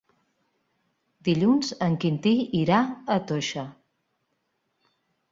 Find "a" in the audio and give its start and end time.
2.85-3.19